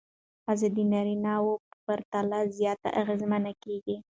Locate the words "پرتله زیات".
1.85-2.81